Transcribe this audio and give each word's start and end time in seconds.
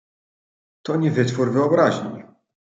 "To 0.83 0.95
nie 0.95 1.11
wytwór 1.11 1.51
wyobraźni!" 1.51 2.23